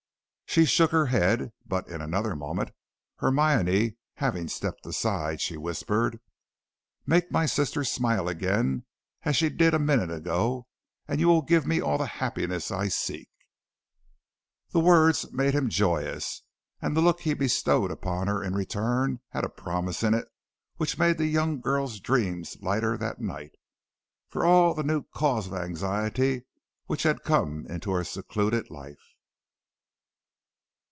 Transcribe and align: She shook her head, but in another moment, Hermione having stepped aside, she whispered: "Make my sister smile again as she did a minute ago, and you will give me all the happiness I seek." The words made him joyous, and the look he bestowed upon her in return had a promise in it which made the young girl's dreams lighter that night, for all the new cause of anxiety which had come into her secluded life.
She 0.47 0.65
shook 0.65 0.91
her 0.91 1.05
head, 1.05 1.53
but 1.65 1.87
in 1.87 2.01
another 2.01 2.35
moment, 2.35 2.71
Hermione 3.19 3.95
having 4.15 4.49
stepped 4.49 4.85
aside, 4.85 5.39
she 5.39 5.55
whispered: 5.55 6.19
"Make 7.05 7.31
my 7.31 7.45
sister 7.45 7.85
smile 7.85 8.27
again 8.27 8.83
as 9.23 9.37
she 9.37 9.47
did 9.47 9.73
a 9.73 9.79
minute 9.79 10.11
ago, 10.11 10.67
and 11.07 11.21
you 11.21 11.29
will 11.29 11.41
give 11.41 11.65
me 11.65 11.79
all 11.79 11.97
the 11.97 12.05
happiness 12.19 12.69
I 12.69 12.89
seek." 12.89 13.29
The 14.71 14.81
words 14.81 15.31
made 15.31 15.53
him 15.53 15.69
joyous, 15.69 16.43
and 16.81 16.97
the 16.97 17.01
look 17.01 17.21
he 17.21 17.33
bestowed 17.33 17.89
upon 17.89 18.27
her 18.27 18.43
in 18.43 18.53
return 18.53 19.21
had 19.29 19.45
a 19.45 19.49
promise 19.49 20.03
in 20.03 20.13
it 20.13 20.27
which 20.75 20.99
made 20.99 21.17
the 21.17 21.27
young 21.27 21.61
girl's 21.61 21.97
dreams 22.01 22.57
lighter 22.59 22.97
that 22.97 23.21
night, 23.21 23.51
for 24.27 24.45
all 24.45 24.73
the 24.73 24.83
new 24.83 25.03
cause 25.15 25.47
of 25.47 25.53
anxiety 25.53 26.43
which 26.87 27.03
had 27.03 27.23
come 27.23 27.65
into 27.67 27.91
her 27.93 28.03
secluded 28.03 28.69
life. 28.69 28.99